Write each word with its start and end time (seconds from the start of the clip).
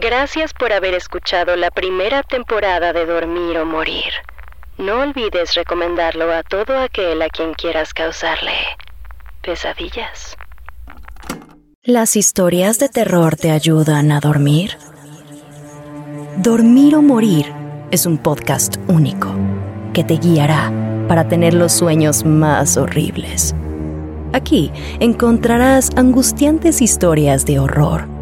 Gracias 0.00 0.52
por 0.52 0.72
haber 0.72 0.92
escuchado 0.94 1.54
la 1.54 1.70
primera 1.70 2.24
temporada 2.24 2.92
de 2.92 3.06
Dormir 3.06 3.58
o 3.58 3.64
Morir. 3.64 4.12
No 4.76 4.98
olvides 5.00 5.54
recomendarlo 5.54 6.32
a 6.32 6.42
todo 6.42 6.76
aquel 6.76 7.22
a 7.22 7.28
quien 7.28 7.54
quieras 7.54 7.94
causarle 7.94 8.54
pesadillas. 9.40 10.36
Las 11.84 12.16
historias 12.16 12.80
de 12.80 12.88
terror 12.88 13.36
te 13.36 13.52
ayudan 13.52 14.10
a 14.10 14.18
dormir. 14.18 14.76
Dormir 16.38 16.96
o 16.96 17.02
Morir 17.02 17.52
es 17.92 18.04
un 18.04 18.18
podcast 18.18 18.78
único 18.88 19.32
que 19.92 20.02
te 20.02 20.16
guiará 20.16 20.72
para 21.06 21.28
tener 21.28 21.54
los 21.54 21.72
sueños 21.72 22.24
más 22.24 22.76
horribles. 22.76 23.54
Aquí 24.32 24.72
encontrarás 24.98 25.90
angustiantes 25.94 26.82
historias 26.82 27.46
de 27.46 27.60
horror 27.60 28.13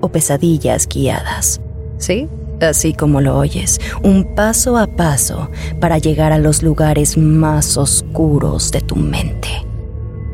o 0.00 0.08
pesadillas 0.08 0.88
guiadas. 0.88 1.60
¿Sí? 1.98 2.28
Así 2.60 2.92
como 2.92 3.20
lo 3.20 3.38
oyes, 3.38 3.80
un 4.02 4.34
paso 4.34 4.76
a 4.76 4.86
paso 4.86 5.48
para 5.80 5.98
llegar 5.98 6.32
a 6.32 6.38
los 6.38 6.62
lugares 6.62 7.16
más 7.16 7.76
oscuros 7.76 8.70
de 8.70 8.80
tu 8.82 8.96
mente. 8.96 9.48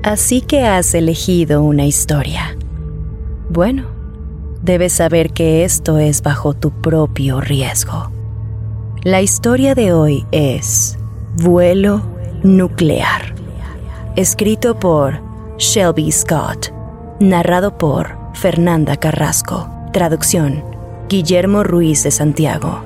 Así 0.03 0.41
que 0.41 0.67
has 0.67 0.95
elegido 0.95 1.63
una 1.63 1.85
historia. 1.85 2.57
Bueno, 3.49 3.87
debes 4.63 4.93
saber 4.95 5.33
que 5.33 5.65
esto 5.65 5.99
es 5.99 6.23
bajo 6.23 6.55
tu 6.55 6.71
propio 6.71 7.41
riesgo. 7.41 8.11
La 9.03 9.23
historia 9.23 9.75
de 9.77 9.93
hoy 9.93 10.27
es 10.33 10.99
Vuelo 11.37 12.03
Nuclear, 12.43 13.35
escrito 14.17 14.79
por 14.79 15.21
Shelby 15.59 16.11
Scott, 16.11 16.73
narrado 17.21 17.79
por 17.79 18.26
Fernanda 18.37 18.99
Carrasco, 18.99 19.67
traducción 19.95 20.63
Guillermo 21.09 21.65
Ruiz 21.65 22.03
de 22.03 22.11
Santiago. 22.11 22.86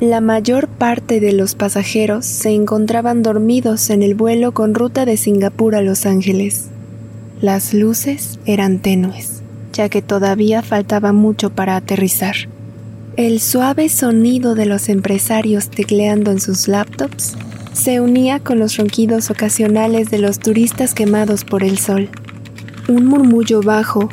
La 0.00 0.20
mayor 0.20 0.68
parte 0.68 1.20
de 1.20 1.32
los 1.32 1.54
pasajeros 1.54 2.26
se 2.26 2.50
encontraban 2.50 3.22
dormidos 3.22 3.88
en 3.88 4.02
el 4.02 4.14
vuelo 4.14 4.52
con 4.52 4.74
ruta 4.74 5.06
de 5.06 5.16
Singapur 5.16 5.74
a 5.74 5.80
Los 5.80 6.04
Ángeles. 6.04 6.66
Las 7.40 7.72
luces 7.72 8.38
eran 8.44 8.80
tenues, 8.80 9.40
ya 9.72 9.88
que 9.88 10.02
todavía 10.02 10.60
faltaba 10.60 11.14
mucho 11.14 11.48
para 11.48 11.76
aterrizar. 11.76 12.34
El 13.16 13.40
suave 13.40 13.88
sonido 13.88 14.54
de 14.54 14.66
los 14.66 14.90
empresarios 14.90 15.70
tecleando 15.70 16.30
en 16.30 16.40
sus 16.40 16.68
laptops 16.68 17.34
se 17.72 17.98
unía 18.02 18.38
con 18.40 18.58
los 18.58 18.76
ronquidos 18.76 19.30
ocasionales 19.30 20.10
de 20.10 20.18
los 20.18 20.38
turistas 20.38 20.92
quemados 20.92 21.42
por 21.42 21.64
el 21.64 21.78
sol. 21.78 22.10
Un 22.86 23.06
murmullo 23.06 23.62
bajo 23.62 24.10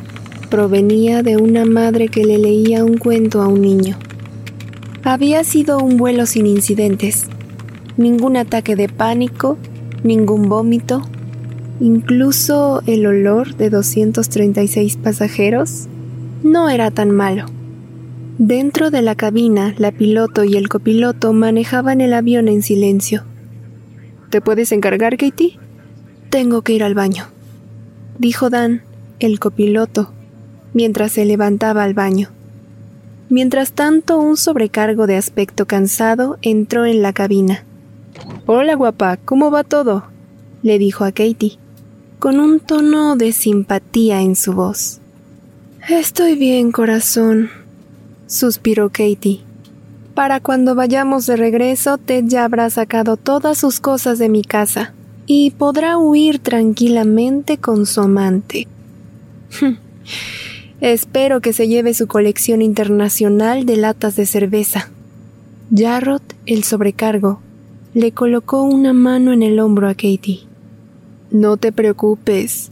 provenía 0.48 1.22
de 1.22 1.36
una 1.36 1.66
madre 1.66 2.08
que 2.08 2.24
le 2.24 2.38
leía 2.38 2.86
un 2.86 2.96
cuento 2.96 3.42
a 3.42 3.48
un 3.48 3.60
niño. 3.60 3.98
Había 5.06 5.44
sido 5.44 5.80
un 5.80 5.98
vuelo 5.98 6.24
sin 6.24 6.46
incidentes, 6.46 7.26
ningún 7.98 8.38
ataque 8.38 8.74
de 8.74 8.88
pánico, 8.88 9.58
ningún 10.02 10.48
vómito, 10.48 11.02
incluso 11.78 12.82
el 12.86 13.04
olor 13.04 13.54
de 13.54 13.68
236 13.68 14.96
pasajeros 14.96 15.88
no 16.42 16.70
era 16.70 16.90
tan 16.90 17.10
malo. 17.10 17.44
Dentro 18.38 18.90
de 18.90 19.02
la 19.02 19.14
cabina, 19.14 19.74
la 19.76 19.92
piloto 19.92 20.42
y 20.42 20.56
el 20.56 20.70
copiloto 20.70 21.34
manejaban 21.34 22.00
el 22.00 22.14
avión 22.14 22.48
en 22.48 22.62
silencio. 22.62 23.24
¿Te 24.30 24.40
puedes 24.40 24.72
encargar, 24.72 25.18
Katie? 25.18 25.58
Tengo 26.30 26.62
que 26.62 26.72
ir 26.72 26.82
al 26.82 26.94
baño, 26.94 27.26
dijo 28.18 28.48
Dan, 28.48 28.80
el 29.20 29.38
copiloto, 29.38 30.14
mientras 30.72 31.12
se 31.12 31.26
levantaba 31.26 31.84
al 31.84 31.92
baño. 31.92 32.33
Mientras 33.28 33.72
tanto, 33.72 34.18
un 34.18 34.36
sobrecargo 34.36 35.06
de 35.06 35.16
aspecto 35.16 35.66
cansado 35.66 36.38
entró 36.42 36.84
en 36.84 37.02
la 37.02 37.12
cabina. 37.12 37.64
Hola, 38.46 38.74
guapa, 38.74 39.16
¿cómo 39.16 39.50
va 39.50 39.64
todo? 39.64 40.04
le 40.62 40.78
dijo 40.78 41.04
a 41.04 41.12
Katie, 41.12 41.58
con 42.18 42.40
un 42.40 42.58
tono 42.58 43.16
de 43.16 43.32
simpatía 43.32 44.22
en 44.22 44.34
su 44.34 44.54
voz. 44.54 45.00
Estoy 45.88 46.36
bien, 46.36 46.72
corazón, 46.72 47.50
suspiró 48.26 48.88
Katie. 48.88 49.42
Para 50.14 50.40
cuando 50.40 50.74
vayamos 50.74 51.26
de 51.26 51.36
regreso, 51.36 51.98
Ted 51.98 52.24
ya 52.26 52.44
habrá 52.44 52.70
sacado 52.70 53.16
todas 53.16 53.58
sus 53.58 53.80
cosas 53.80 54.18
de 54.18 54.28
mi 54.30 54.42
casa 54.42 54.94
y 55.26 55.50
podrá 55.50 55.98
huir 55.98 56.38
tranquilamente 56.38 57.58
con 57.58 57.84
su 57.84 58.00
amante. 58.00 58.68
Espero 60.84 61.40
que 61.40 61.54
se 61.54 61.66
lleve 61.66 61.94
su 61.94 62.06
colección 62.06 62.60
internacional 62.60 63.64
de 63.64 63.78
latas 63.78 64.16
de 64.16 64.26
cerveza. 64.26 64.90
Jarrod, 65.74 66.20
el 66.44 66.62
sobrecargo, 66.62 67.40
le 67.94 68.12
colocó 68.12 68.64
una 68.64 68.92
mano 68.92 69.32
en 69.32 69.42
el 69.42 69.60
hombro 69.60 69.88
a 69.88 69.94
Katie. 69.94 70.40
No 71.30 71.56
te 71.56 71.72
preocupes. 71.72 72.70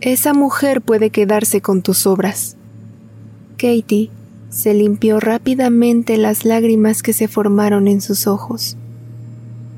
Esa 0.00 0.32
mujer 0.32 0.80
puede 0.80 1.10
quedarse 1.10 1.60
con 1.60 1.82
tus 1.82 2.06
obras. 2.06 2.54
Katie 3.56 4.10
se 4.48 4.72
limpió 4.72 5.18
rápidamente 5.18 6.18
las 6.18 6.44
lágrimas 6.44 7.02
que 7.02 7.12
se 7.12 7.26
formaron 7.26 7.88
en 7.88 8.00
sus 8.00 8.28
ojos. 8.28 8.76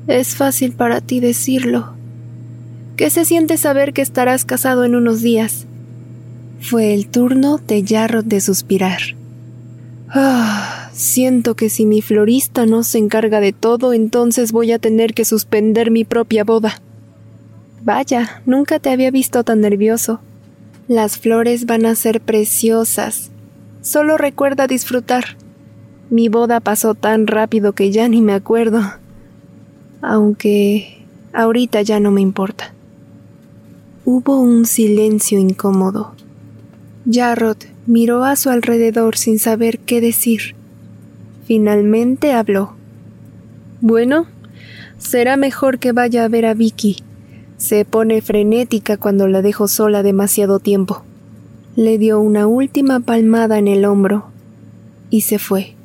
Es 0.05 0.35
fácil 0.35 0.73
para 0.73 1.01
ti 1.01 1.21
decirlo. 1.21 1.95
¿Qué 2.97 3.09
se 3.09 3.25
siente 3.25 3.57
saber 3.57 3.93
que 3.93 4.03
estarás 4.03 4.45
casado 4.45 4.85
en 4.85 4.93
unos 4.93 5.23
días? 5.23 5.65
Fue 6.59 6.93
el 6.93 7.07
turno 7.07 7.59
de 7.59 7.83
Jarrod 7.85 8.25
de 8.25 8.41
suspirar. 8.41 8.99
Ah, 10.09 10.89
siento 10.91 11.55
que 11.55 11.69
si 11.69 11.85
mi 11.85 12.01
florista 12.01 12.65
no 12.65 12.83
se 12.83 12.97
encarga 12.97 13.39
de 13.39 13.53
todo, 13.53 13.93
entonces 13.93 14.51
voy 14.51 14.71
a 14.71 14.79
tener 14.79 15.13
que 15.13 15.25
suspender 15.25 15.91
mi 15.91 16.03
propia 16.03 16.43
boda. 16.43 16.81
Vaya, 17.83 18.41
nunca 18.45 18.79
te 18.79 18.89
había 18.89 19.11
visto 19.11 19.43
tan 19.43 19.61
nervioso. 19.61 20.19
Las 20.87 21.17
flores 21.17 21.65
van 21.65 21.85
a 21.85 21.95
ser 21.95 22.21
preciosas. 22.21 23.29
Solo 23.81 24.17
recuerda 24.17 24.67
disfrutar. 24.67 25.37
Mi 26.09 26.27
boda 26.27 26.59
pasó 26.59 26.95
tan 26.95 27.27
rápido 27.27 27.73
que 27.73 27.91
ya 27.91 28.07
ni 28.09 28.21
me 28.21 28.33
acuerdo. 28.33 28.81
Aunque 30.01 31.05
ahorita 31.33 31.81
ya 31.81 31.99
no 31.99 32.11
me 32.11 32.21
importa. 32.21 32.73
Hubo 34.05 34.39
un 34.39 34.65
silencio 34.65 35.37
incómodo. 35.37 36.16
Jarrod 37.09 37.57
miró 37.85 38.25
a 38.25 38.35
su 38.35 38.49
alrededor 38.49 39.17
sin 39.17 39.39
saber 39.39 39.79
qué 39.79 40.01
decir. 40.01 40.55
Finalmente 41.45 42.33
habló. 42.33 42.73
Bueno, 43.79 44.25
será 44.97 45.37
mejor 45.37 45.79
que 45.79 45.93
vaya 45.93 46.25
a 46.25 46.27
ver 46.27 46.45
a 46.45 46.53
Vicky. 46.53 46.97
Se 47.57 47.85
pone 47.85 48.21
frenética 48.21 48.97
cuando 48.97 49.27
la 49.27 49.41
dejo 49.41 49.69
sola 49.69 50.03
demasiado 50.03 50.59
tiempo. 50.59 51.03
Le 51.77 51.97
dio 51.97 52.19
una 52.19 52.45
última 52.45 52.99
palmada 52.99 53.57
en 53.57 53.69
el 53.69 53.85
hombro 53.85 54.25
y 55.09 55.21
se 55.21 55.39
fue. 55.39 55.75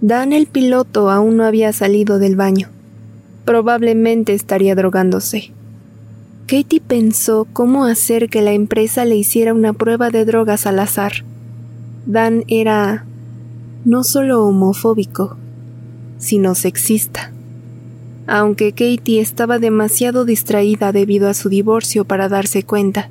Dan 0.00 0.32
el 0.32 0.46
piloto 0.46 1.10
aún 1.10 1.36
no 1.36 1.44
había 1.44 1.72
salido 1.72 2.20
del 2.20 2.36
baño. 2.36 2.68
Probablemente 3.44 4.32
estaría 4.34 4.76
drogándose. 4.76 5.50
Katie 6.52 6.82
pensó 6.86 7.46
cómo 7.50 7.86
hacer 7.86 8.28
que 8.28 8.42
la 8.42 8.52
empresa 8.52 9.06
le 9.06 9.16
hiciera 9.16 9.54
una 9.54 9.72
prueba 9.72 10.10
de 10.10 10.26
drogas 10.26 10.66
al 10.66 10.80
azar. 10.80 11.24
Dan 12.04 12.44
era 12.46 13.06
no 13.86 14.04
solo 14.04 14.44
homofóbico, 14.44 15.38
sino 16.18 16.54
sexista. 16.54 17.32
Aunque 18.26 18.72
Katie 18.72 19.22
estaba 19.22 19.58
demasiado 19.58 20.26
distraída 20.26 20.92
debido 20.92 21.30
a 21.30 21.32
su 21.32 21.48
divorcio 21.48 22.04
para 22.04 22.28
darse 22.28 22.64
cuenta. 22.64 23.08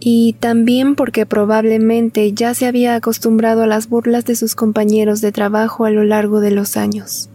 Y 0.00 0.32
también 0.40 0.96
porque 0.96 1.24
probablemente 1.24 2.32
ya 2.32 2.52
se 2.52 2.66
había 2.66 2.96
acostumbrado 2.96 3.62
a 3.62 3.68
las 3.68 3.88
burlas 3.88 4.24
de 4.24 4.34
sus 4.34 4.56
compañeros 4.56 5.20
de 5.20 5.30
trabajo 5.30 5.84
a 5.84 5.90
lo 5.90 6.02
largo 6.02 6.40
de 6.40 6.50
los 6.50 6.76
años. 6.76 7.30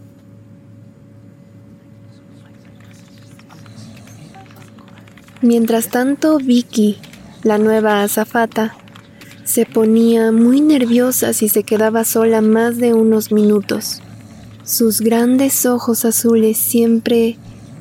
Mientras 5.42 5.88
tanto, 5.88 6.38
Vicky, 6.38 6.98
la 7.42 7.58
nueva 7.58 8.04
azafata, 8.04 8.76
se 9.42 9.66
ponía 9.66 10.30
muy 10.30 10.60
nerviosa 10.60 11.32
si 11.32 11.48
se 11.48 11.64
quedaba 11.64 12.04
sola 12.04 12.40
más 12.40 12.76
de 12.76 12.94
unos 12.94 13.32
minutos. 13.32 14.00
Sus 14.62 15.00
grandes 15.00 15.66
ojos 15.66 16.04
azules 16.04 16.58
siempre 16.58 17.38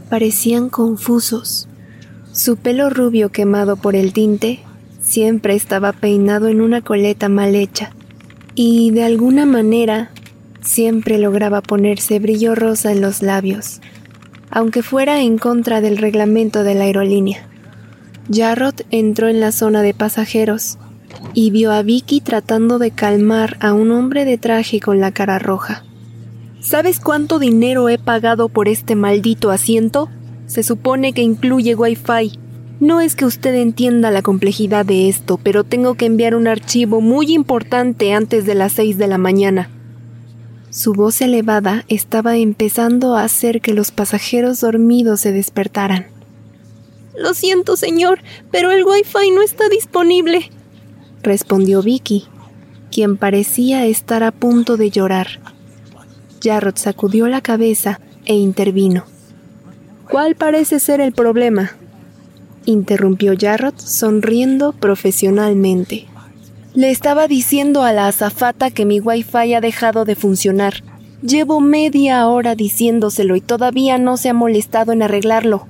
parecían 0.09 0.69
confusos. 0.69 1.67
Su 2.33 2.57
pelo 2.57 2.89
rubio 2.89 3.29
quemado 3.29 3.75
por 3.75 3.95
el 3.95 4.11
tinte 4.11 4.61
siempre 4.99 5.53
estaba 5.53 5.93
peinado 5.93 6.47
en 6.47 6.61
una 6.61 6.81
coleta 6.81 7.29
mal 7.29 7.53
hecha 7.53 7.91
y 8.55 8.89
de 8.89 9.03
alguna 9.03 9.45
manera 9.45 10.09
siempre 10.61 11.19
lograba 11.19 11.61
ponerse 11.61 12.17
brillo 12.17 12.55
rosa 12.55 12.91
en 12.91 13.01
los 13.01 13.21
labios, 13.21 13.81
aunque 14.49 14.81
fuera 14.81 15.21
en 15.21 15.37
contra 15.37 15.79
del 15.79 15.99
reglamento 15.99 16.63
de 16.63 16.73
la 16.73 16.85
aerolínea. 16.85 17.50
Jarrod 18.31 18.75
entró 18.91 19.27
en 19.27 19.39
la 19.39 19.51
zona 19.51 19.81
de 19.81 19.93
pasajeros 19.93 20.77
y 21.33 21.51
vio 21.51 21.71
a 21.71 21.81
Vicky 21.81 22.21
tratando 22.21 22.79
de 22.79 22.91
calmar 22.91 23.57
a 23.59 23.73
un 23.73 23.91
hombre 23.91 24.25
de 24.25 24.37
traje 24.37 24.79
con 24.79 24.99
la 24.99 25.11
cara 25.11 25.39
roja. 25.39 25.83
¿Sabes 26.61 26.99
cuánto 26.99 27.39
dinero 27.39 27.89
he 27.89 27.97
pagado 27.97 28.47
por 28.47 28.67
este 28.67 28.95
maldito 28.95 29.51
asiento? 29.51 30.09
Se 30.45 30.63
supone 30.63 31.11
que 31.13 31.21
incluye 31.21 31.75
Wi-Fi. 31.75 32.39
No 32.79 33.01
es 33.01 33.15
que 33.15 33.25
usted 33.25 33.55
entienda 33.55 34.11
la 34.11 34.21
complejidad 34.21 34.85
de 34.85 35.09
esto, 35.09 35.39
pero 35.41 35.63
tengo 35.63 35.95
que 35.95 36.05
enviar 36.05 36.35
un 36.35 36.47
archivo 36.47 37.01
muy 37.01 37.33
importante 37.33 38.13
antes 38.13 38.45
de 38.45 38.55
las 38.55 38.73
seis 38.73 38.97
de 38.97 39.07
la 39.07 39.17
mañana. 39.17 39.69
Su 40.69 40.93
voz 40.93 41.21
elevada 41.21 41.83
estaba 41.89 42.37
empezando 42.37 43.15
a 43.15 43.23
hacer 43.23 43.59
que 43.59 43.73
los 43.73 43.91
pasajeros 43.91 44.61
dormidos 44.61 45.19
se 45.19 45.31
despertaran. 45.31 46.20
Lo 47.15 47.33
siento, 47.33 47.75
señor, 47.77 48.19
pero 48.51 48.71
el 48.71 48.83
Wi-Fi 48.83 49.31
no 49.31 49.41
está 49.41 49.69
disponible 49.69 50.49
respondió 51.21 51.81
Vicky, 51.81 52.25
quien 52.91 53.17
parecía 53.17 53.85
estar 53.85 54.23
a 54.23 54.31
punto 54.31 54.77
de 54.77 54.89
llorar. 54.89 55.27
Jarrod 56.41 56.75
sacudió 56.75 57.27
la 57.27 57.41
cabeza 57.41 57.99
e 58.25 58.35
intervino. 58.35 59.05
¿Cuál 60.09 60.35
parece 60.35 60.79
ser 60.79 60.99
el 61.01 61.13
problema? 61.13 61.71
interrumpió 62.65 63.33
Jarrod 63.39 63.75
sonriendo 63.77 64.73
profesionalmente. 64.73 66.07
Le 66.73 66.91
estaba 66.91 67.27
diciendo 67.27 67.83
a 67.83 67.91
la 67.91 68.07
azafata 68.07 68.71
que 68.71 68.85
mi 68.85 68.99
wifi 68.99 69.53
ha 69.53 69.61
dejado 69.61 70.05
de 70.05 70.15
funcionar. 70.15 70.83
Llevo 71.21 71.59
media 71.59 72.27
hora 72.27 72.55
diciéndoselo 72.55 73.35
y 73.35 73.41
todavía 73.41 73.97
no 73.97 74.17
se 74.17 74.29
ha 74.29 74.33
molestado 74.33 74.91
en 74.91 75.03
arreglarlo. 75.03 75.67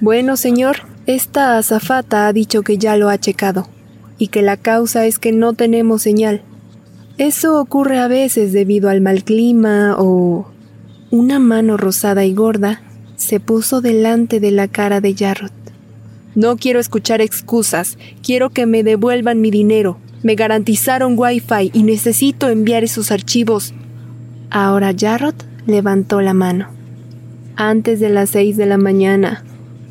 Bueno, 0.00 0.38
señor, 0.38 0.78
esta 1.04 1.58
azafata 1.58 2.26
ha 2.26 2.32
dicho 2.32 2.62
que 2.62 2.78
ya 2.78 2.96
lo 2.96 3.10
ha 3.10 3.18
checado 3.18 3.68
y 4.16 4.28
que 4.28 4.40
la 4.40 4.56
causa 4.56 5.04
es 5.04 5.18
que 5.18 5.30
no 5.30 5.52
tenemos 5.52 6.00
señal. 6.00 6.42
Eso 7.18 7.60
ocurre 7.60 7.98
a 7.98 8.08
veces 8.08 8.52
debido 8.52 8.88
al 8.88 9.02
mal 9.02 9.24
clima 9.24 9.96
o... 9.98 10.50
Una 11.10 11.38
mano 11.38 11.76
rosada 11.76 12.24
y 12.24 12.32
gorda 12.32 12.82
se 13.16 13.40
puso 13.40 13.82
delante 13.82 14.40
de 14.40 14.52
la 14.52 14.68
cara 14.68 15.02
de 15.02 15.14
Jarrod. 15.14 15.50
No 16.34 16.56
quiero 16.56 16.80
escuchar 16.80 17.20
excusas, 17.20 17.98
quiero 18.22 18.50
que 18.50 18.64
me 18.64 18.82
devuelvan 18.82 19.40
mi 19.40 19.50
dinero. 19.50 19.98
Me 20.22 20.34
garantizaron 20.34 21.18
Wi-Fi 21.18 21.72
y 21.74 21.82
necesito 21.82 22.48
enviar 22.48 22.84
esos 22.84 23.10
archivos. 23.10 23.74
Ahora 24.48 24.94
Jarrod 24.98 25.34
levantó 25.66 26.22
la 26.22 26.32
mano. 26.32 26.68
Antes 27.56 28.00
de 28.00 28.08
las 28.08 28.30
seis 28.30 28.56
de 28.56 28.66
la 28.66 28.78
mañana. 28.78 29.44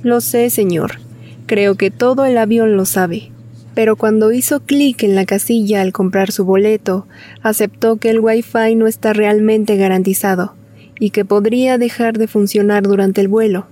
Lo 0.03 0.21
sé, 0.21 0.49
señor. 0.49 0.99
Creo 1.45 1.75
que 1.75 1.91
todo 1.91 2.25
el 2.25 2.37
avión 2.37 2.77
lo 2.77 2.85
sabe 2.85 3.31
pero 3.79 3.95
cuando 3.95 4.33
hizo 4.33 4.59
clic 4.59 5.03
en 5.03 5.15
la 5.15 5.25
casilla 5.25 5.79
al 5.79 5.93
comprar 5.93 6.33
su 6.33 6.43
boleto, 6.43 7.07
aceptó 7.41 7.95
que 7.95 8.09
el 8.09 8.19
Wi-Fi 8.19 8.75
no 8.75 8.87
está 8.87 9.13
realmente 9.13 9.77
garantizado 9.77 10.53
y 10.99 11.11
que 11.11 11.23
podría 11.23 11.77
dejar 11.77 12.17
de 12.17 12.27
funcionar 12.27 12.83
durante 12.83 13.21
el 13.21 13.29
vuelo. 13.29 13.67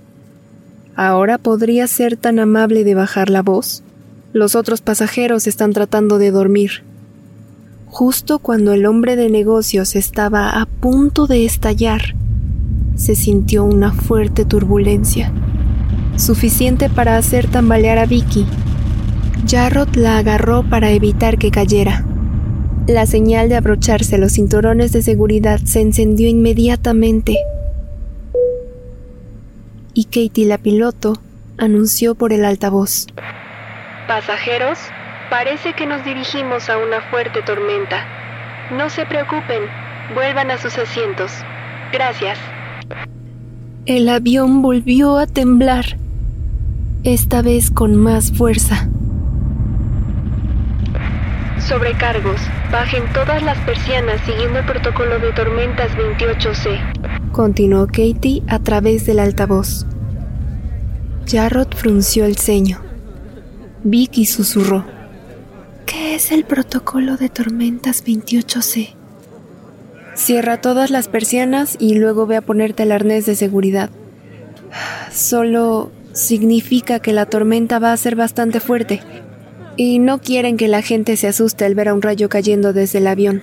¿Ahora 0.96 1.36
podría 1.36 1.86
ser 1.86 2.16
tan 2.16 2.38
amable 2.38 2.84
de 2.84 2.94
bajar 2.94 3.28
la 3.28 3.42
voz? 3.42 3.82
Los 4.32 4.54
otros 4.54 4.80
pasajeros 4.80 5.46
están 5.46 5.74
tratando 5.74 6.16
de 6.16 6.30
dormir. 6.30 6.84
Justo 7.84 8.38
cuando 8.38 8.72
el 8.72 8.86
hombre 8.86 9.14
de 9.14 9.28
negocios 9.28 9.94
estaba 9.94 10.58
a 10.58 10.64
punto 10.64 11.26
de 11.26 11.44
estallar, 11.44 12.14
se 12.96 13.14
sintió 13.14 13.62
una 13.64 13.92
fuerte 13.92 14.46
turbulencia, 14.46 15.34
suficiente 16.18 16.90
para 16.90 17.16
hacer 17.16 17.46
tambalear 17.46 17.98
a 17.98 18.06
Vicky 18.06 18.46
Jarrod 19.46 19.94
la 19.94 20.18
agarró 20.18 20.62
para 20.62 20.90
evitar 20.90 21.38
que 21.38 21.50
cayera. 21.50 22.04
La 22.86 23.06
señal 23.06 23.48
de 23.48 23.56
abrocharse 23.56 24.18
los 24.18 24.32
cinturones 24.32 24.92
de 24.92 25.00
seguridad 25.00 25.58
se 25.64 25.80
encendió 25.80 26.28
inmediatamente. 26.28 27.36
Y 29.94 30.04
Katie, 30.04 30.46
la 30.46 30.58
piloto, 30.58 31.14
anunció 31.56 32.14
por 32.14 32.32
el 32.32 32.44
altavoz. 32.44 33.06
Pasajeros, 34.06 34.78
parece 35.30 35.72
que 35.72 35.86
nos 35.86 36.04
dirigimos 36.04 36.68
a 36.68 36.76
una 36.78 37.00
fuerte 37.10 37.40
tormenta. 37.42 38.04
No 38.76 38.90
se 38.90 39.06
preocupen, 39.06 39.62
vuelvan 40.14 40.50
a 40.50 40.58
sus 40.58 40.76
asientos. 40.76 41.30
Gracias. 41.90 42.38
El 43.86 44.08
avión 44.10 44.60
volvió 44.60 45.16
a 45.16 45.26
temblar, 45.26 45.96
esta 47.04 47.42
vez 47.42 47.70
con 47.70 47.96
más 47.96 48.32
fuerza. 48.32 48.88
Sobrecargos. 51.66 52.40
Bajen 52.72 53.02
todas 53.12 53.42
las 53.42 53.58
persianas 53.58 54.20
siguiendo 54.26 54.58
el 54.58 54.64
protocolo 54.66 55.18
de 55.18 55.32
tormentas 55.32 55.90
28C. 55.92 57.30
Continuó 57.32 57.86
Katie 57.86 58.42
a 58.48 58.58
través 58.58 59.06
del 59.06 59.18
altavoz. 59.20 59.86
Jarrod 61.26 61.74
frunció 61.74 62.24
el 62.24 62.36
ceño. 62.36 62.80
Vicky 63.84 64.26
susurró. 64.26 64.84
¿Qué 65.86 66.14
es 66.14 66.32
el 66.32 66.44
protocolo 66.44 67.16
de 67.16 67.28
tormentas 67.28 68.04
28C? 68.04 68.94
Cierra 70.14 70.60
todas 70.60 70.90
las 70.90 71.08
persianas 71.08 71.76
y 71.78 71.94
luego 71.94 72.26
ve 72.26 72.36
a 72.36 72.42
ponerte 72.42 72.82
el 72.82 72.92
arnés 72.92 73.24
de 73.26 73.34
seguridad. 73.34 73.90
Solo 75.12 75.90
significa 76.18 76.98
que 76.98 77.12
la 77.12 77.26
tormenta 77.26 77.78
va 77.78 77.92
a 77.92 77.96
ser 77.96 78.16
bastante 78.16 78.60
fuerte 78.60 79.00
y 79.76 80.00
no 80.00 80.20
quieren 80.20 80.56
que 80.56 80.66
la 80.66 80.82
gente 80.82 81.16
se 81.16 81.28
asuste 81.28 81.64
al 81.64 81.76
ver 81.76 81.88
a 81.88 81.94
un 81.94 82.02
rayo 82.02 82.28
cayendo 82.28 82.72
desde 82.72 82.98
el 82.98 83.06
avión. 83.06 83.42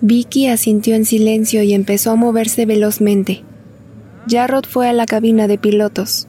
Vicky 0.00 0.46
asintió 0.46 0.94
en 0.94 1.04
silencio 1.04 1.62
y 1.62 1.74
empezó 1.74 2.12
a 2.12 2.16
moverse 2.16 2.66
velozmente. 2.66 3.42
Jarrod 4.28 4.64
fue 4.64 4.88
a 4.88 4.92
la 4.92 5.06
cabina 5.06 5.48
de 5.48 5.58
pilotos. 5.58 6.28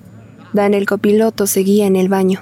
Dan 0.53 0.73
el 0.73 0.87
copiloto 0.87 1.45
seguía 1.45 1.85
en 1.85 1.95
el 1.95 2.09
baño. 2.09 2.41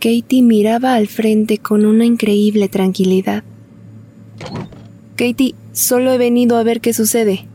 Katie 0.00 0.42
miraba 0.42 0.94
al 0.94 1.06
frente 1.06 1.58
con 1.58 1.86
una 1.86 2.04
increíble 2.04 2.68
tranquilidad. 2.68 3.44
Katie, 5.16 5.54
solo 5.72 6.12
he 6.12 6.18
venido 6.18 6.56
a 6.56 6.64
ver 6.64 6.80
qué 6.80 6.92
sucede. 6.92 7.46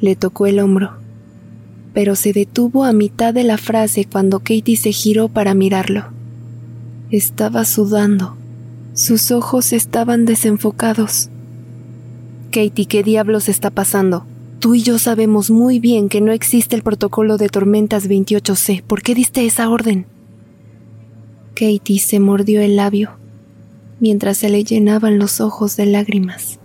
Le 0.00 0.16
tocó 0.16 0.46
el 0.46 0.58
hombro. 0.58 1.07
Pero 1.94 2.16
se 2.16 2.32
detuvo 2.32 2.84
a 2.84 2.92
mitad 2.92 3.34
de 3.34 3.44
la 3.44 3.58
frase 3.58 4.04
cuando 4.04 4.40
Katie 4.40 4.76
se 4.76 4.92
giró 4.92 5.28
para 5.28 5.54
mirarlo. 5.54 6.04
Estaba 7.10 7.64
sudando. 7.64 8.36
Sus 8.94 9.30
ojos 9.30 9.72
estaban 9.72 10.24
desenfocados. 10.24 11.30
Katie, 12.50 12.86
¿qué 12.86 13.02
diablos 13.02 13.48
está 13.48 13.70
pasando? 13.70 14.26
Tú 14.58 14.74
y 14.74 14.82
yo 14.82 14.98
sabemos 14.98 15.50
muy 15.50 15.78
bien 15.78 16.08
que 16.08 16.20
no 16.20 16.32
existe 16.32 16.74
el 16.74 16.82
protocolo 16.82 17.36
de 17.36 17.48
tormentas 17.48 18.08
28C. 18.08 18.82
¿Por 18.82 19.02
qué 19.02 19.14
diste 19.14 19.46
esa 19.46 19.70
orden? 19.70 20.06
Katie 21.54 21.98
se 21.98 22.20
mordió 22.20 22.60
el 22.60 22.76
labio 22.76 23.18
mientras 24.00 24.38
se 24.38 24.48
le 24.48 24.64
llenaban 24.64 25.18
los 25.18 25.40
ojos 25.40 25.76
de 25.76 25.86
lágrimas. 25.86 26.58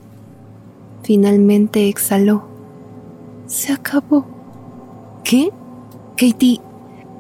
Finalmente 1.04 1.90
exhaló. 1.90 2.48
Se 3.48 3.74
acabó. 3.74 4.26
¿Qué? 5.24 5.50
Katie, 6.18 6.60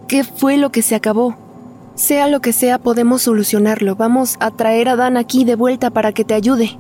¿qué 0.08 0.24
fue 0.24 0.58
lo 0.58 0.72
que 0.72 0.82
se 0.82 0.96
acabó? 0.96 1.36
Sea 1.96 2.28
lo 2.28 2.42
que 2.42 2.54
sea, 2.54 2.80
podemos 2.80 3.22
solucionarlo. 3.22 3.96
Vamos 3.96 4.36
a 4.40 4.52
traer 4.52 4.90
a 4.90 4.96
Dan 4.96 5.16
aquí 5.16 5.46
de 5.46 5.56
vuelta 5.56 5.90
para 5.90 6.12
que 6.12 6.26
te 6.26 6.34
ayude. 6.34 6.78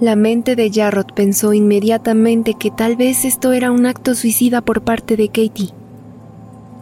La 0.00 0.16
mente 0.16 0.56
de 0.56 0.70
Jarrod 0.72 1.06
pensó 1.14 1.52
inmediatamente 1.52 2.54
que 2.54 2.70
tal 2.70 2.96
vez 2.96 3.24
esto 3.24 3.52
era 3.52 3.70
un 3.70 3.86
acto 3.86 4.14
suicida 4.14 4.60
por 4.60 4.82
parte 4.82 5.16
de 5.16 5.28
Katie. 5.28 5.70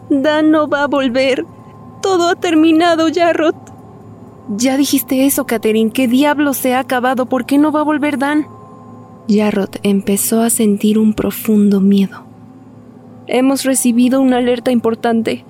Dan 0.09 0.51
no 0.51 0.67
va 0.67 0.83
a 0.83 0.87
volver. 0.87 1.45
Todo 2.01 2.29
ha 2.29 2.35
terminado, 2.35 3.07
Jarrod. 3.13 3.55
Ya 4.49 4.77
dijiste 4.77 5.25
eso, 5.25 5.45
Catherine. 5.45 5.91
¿Qué 5.91 6.07
diablo 6.07 6.53
se 6.53 6.73
ha 6.73 6.79
acabado? 6.79 7.27
¿Por 7.27 7.45
qué 7.45 7.57
no 7.57 7.71
va 7.71 7.81
a 7.81 7.85
volver 7.85 8.17
Dan? 8.17 8.47
Jarrod 9.29 9.75
empezó 9.83 10.41
a 10.41 10.49
sentir 10.49 10.97
un 10.97 11.13
profundo 11.13 11.79
miedo. 11.79 12.32
Hemos 13.27 13.63
recibido 13.63 14.19
una 14.19 14.37
alerta 14.37 14.71
importante. 14.71 15.45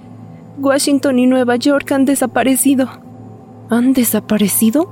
Washington 0.60 1.18
y 1.20 1.26
Nueva 1.26 1.56
York 1.56 1.92
han 1.92 2.06
desaparecido. 2.06 2.88
¿Han 3.70 3.94
desaparecido? 3.94 4.90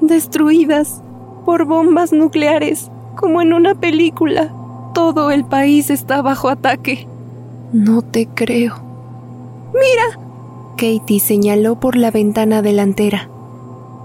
Destruidas 0.00 1.02
por 1.44 1.64
bombas 1.64 2.12
nucleares, 2.12 2.90
como 3.16 3.42
en 3.42 3.52
una 3.52 3.74
película. 3.74 4.54
Todo 4.94 5.30
el 5.30 5.44
país 5.44 5.90
está 5.90 6.22
bajo 6.22 6.48
ataque. 6.48 7.08
No 7.72 8.02
te 8.02 8.26
creo. 8.26 8.76
¡Mira! 9.74 10.24
Katie 10.76 11.18
señaló 11.18 11.80
por 11.80 11.96
la 11.96 12.12
ventana 12.12 12.62
delantera. 12.62 13.28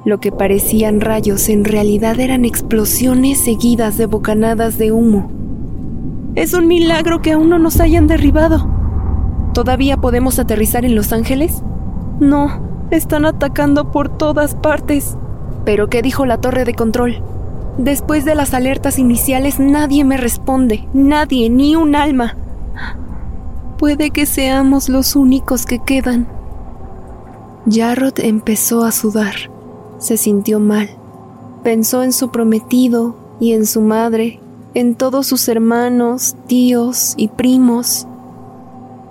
Lo 0.06 0.20
que 0.20 0.32
parecían 0.32 1.00
rayos 1.00 1.48
en 1.48 1.64
realidad 1.64 2.20
eran 2.20 2.44
explosiones 2.44 3.40
seguidas 3.40 3.98
de 3.98 4.08
bocanadas 4.08 4.78
de 4.78 4.92
humo. 4.92 5.32
Es 6.36 6.56
un 6.56 6.68
milagro 6.68 7.22
que 7.22 7.34
aún 7.34 7.50
no 7.50 7.60
nos 7.60 7.80
hayan 7.80 8.08
derribado. 8.08 8.68
¿Todavía 9.54 9.98
podemos 9.98 10.40
aterrizar 10.40 10.84
en 10.84 10.96
Los 10.96 11.14
Ángeles? 11.14 11.62
No, 12.20 12.60
están 12.90 13.26
atacando 13.26 13.92
por 13.92 14.10
todas 14.18 14.56
partes. 14.56 15.16
¿Pero 15.64 15.90
qué 15.90 16.02
dijo 16.02 16.26
la 16.26 16.40
torre 16.40 16.66
de 16.66 16.74
control? 16.74 17.22
Después 17.78 18.26
de 18.26 18.34
las 18.34 18.54
alertas 18.56 18.98
iniciales 18.98 19.60
nadie 19.60 20.04
me 20.04 20.18
responde, 20.18 20.88
nadie, 20.94 21.50
ni 21.50 21.76
un 21.76 21.96
alma. 21.96 22.36
Puede 23.78 24.10
que 24.10 24.26
seamos 24.26 24.90
los 24.90 25.16
únicos 25.16 25.66
que 25.68 25.80
quedan. 25.80 26.28
Jarrod 27.70 28.20
empezó 28.20 28.84
a 28.84 28.92
sudar. 28.92 29.36
Se 30.00 30.18
sintió 30.18 30.60
mal. 30.60 30.90
Pensó 31.64 32.04
en 32.04 32.12
su 32.12 32.30
prometido 32.30 33.16
y 33.40 33.54
en 33.54 33.66
su 33.66 33.82
madre, 33.82 34.40
en 34.76 34.96
todos 34.96 35.28
sus 35.28 35.48
hermanos, 35.48 36.36
tíos 36.48 37.14
y 37.16 37.28
primos. 37.28 38.08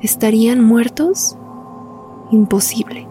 ¿Estarían 0.01 0.63
muertos? 0.63 1.37
Imposible. 2.33 3.07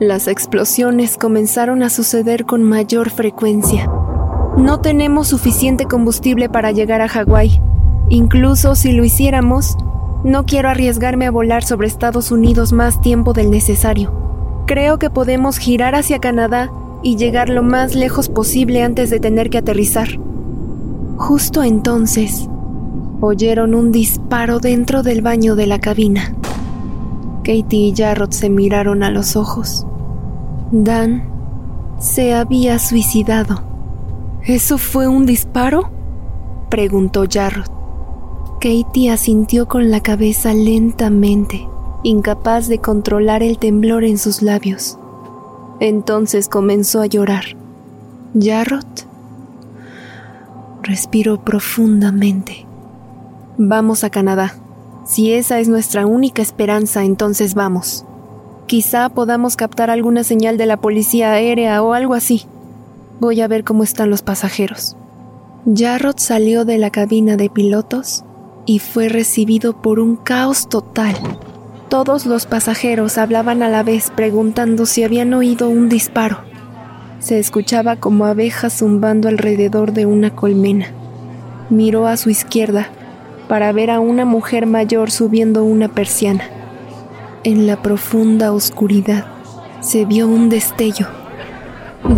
Las 0.00 0.28
explosiones 0.28 1.18
comenzaron 1.18 1.82
a 1.82 1.90
suceder 1.90 2.46
con 2.46 2.62
mayor 2.62 3.10
frecuencia. 3.10 3.90
No 4.56 4.80
tenemos 4.80 5.28
suficiente 5.28 5.84
combustible 5.84 6.48
para 6.48 6.72
llegar 6.72 7.02
a 7.02 7.08
Hawái. 7.08 7.60
Incluso 8.08 8.74
si 8.74 8.92
lo 8.92 9.04
hiciéramos, 9.04 9.76
no 10.24 10.46
quiero 10.46 10.70
arriesgarme 10.70 11.26
a 11.26 11.30
volar 11.30 11.62
sobre 11.62 11.88
Estados 11.88 12.30
Unidos 12.30 12.72
más 12.72 13.00
tiempo 13.02 13.34
del 13.34 13.50
necesario. 13.50 14.12
Creo 14.66 14.98
que 14.98 15.10
podemos 15.10 15.58
girar 15.58 15.94
hacia 15.94 16.20
Canadá 16.20 16.70
y 17.02 17.16
llegar 17.16 17.50
lo 17.50 17.62
más 17.62 17.94
lejos 17.94 18.30
posible 18.30 18.82
antes 18.82 19.10
de 19.10 19.20
tener 19.20 19.50
que 19.50 19.58
aterrizar. 19.58 20.08
Justo 21.16 21.62
entonces, 21.62 22.48
oyeron 23.20 23.74
un 23.74 23.90
disparo 23.90 24.60
dentro 24.60 25.02
del 25.02 25.22
baño 25.22 25.56
de 25.56 25.66
la 25.66 25.78
cabina. 25.78 26.34
Katie 27.42 27.88
y 27.88 27.94
Jarrod 27.96 28.32
se 28.32 28.50
miraron 28.50 29.02
a 29.02 29.10
los 29.10 29.34
ojos. 29.34 29.86
Dan 30.70 31.24
se 31.98 32.34
había 32.34 32.78
suicidado. 32.78 33.62
¿Eso 34.44 34.76
fue 34.78 35.08
un 35.08 35.24
disparo? 35.24 35.90
preguntó 36.68 37.24
Jarrod. 37.30 37.70
Katie 38.60 39.10
asintió 39.10 39.68
con 39.68 39.90
la 39.90 40.00
cabeza 40.00 40.52
lentamente, 40.52 41.66
incapaz 42.02 42.68
de 42.68 42.78
controlar 42.78 43.42
el 43.42 43.58
temblor 43.58 44.04
en 44.04 44.18
sus 44.18 44.42
labios. 44.42 44.98
Entonces 45.80 46.48
comenzó 46.48 47.00
a 47.00 47.06
llorar. 47.06 47.44
Jarrod 48.38 48.84
respiró 50.86 51.42
profundamente. 51.44 52.66
Vamos 53.58 54.04
a 54.04 54.10
Canadá. 54.10 54.54
Si 55.04 55.32
esa 55.32 55.60
es 55.60 55.68
nuestra 55.68 56.06
única 56.06 56.42
esperanza, 56.42 57.04
entonces 57.04 57.54
vamos. 57.54 58.04
Quizá 58.66 59.08
podamos 59.08 59.56
captar 59.56 59.90
alguna 59.90 60.24
señal 60.24 60.56
de 60.56 60.66
la 60.66 60.76
policía 60.76 61.32
aérea 61.32 61.82
o 61.82 61.92
algo 61.92 62.14
así. 62.14 62.44
Voy 63.20 63.40
a 63.40 63.48
ver 63.48 63.64
cómo 63.64 63.82
están 63.82 64.10
los 64.10 64.22
pasajeros. 64.22 64.96
Jarrod 65.72 66.16
salió 66.18 66.64
de 66.64 66.78
la 66.78 66.90
cabina 66.90 67.36
de 67.36 67.50
pilotos 67.50 68.24
y 68.66 68.78
fue 68.78 69.08
recibido 69.08 69.80
por 69.80 70.00
un 70.00 70.16
caos 70.16 70.68
total. 70.68 71.14
Todos 71.88 72.26
los 72.26 72.46
pasajeros 72.46 73.16
hablaban 73.18 73.62
a 73.62 73.68
la 73.68 73.82
vez 73.82 74.10
preguntando 74.10 74.86
si 74.86 75.04
habían 75.04 75.32
oído 75.34 75.68
un 75.68 75.88
disparo. 75.88 76.55
Se 77.18 77.38
escuchaba 77.38 77.96
como 77.96 78.26
abejas 78.26 78.78
zumbando 78.78 79.28
alrededor 79.28 79.92
de 79.92 80.06
una 80.06 80.30
colmena. 80.30 80.86
Miró 81.70 82.06
a 82.06 82.16
su 82.16 82.30
izquierda 82.30 82.88
para 83.48 83.72
ver 83.72 83.90
a 83.90 84.00
una 84.00 84.24
mujer 84.24 84.66
mayor 84.66 85.10
subiendo 85.10 85.64
una 85.64 85.88
persiana. 85.88 86.44
En 87.42 87.66
la 87.66 87.80
profunda 87.82 88.52
oscuridad 88.52 89.24
se 89.80 90.04
vio 90.04 90.28
un 90.28 90.48
destello. 90.48 91.06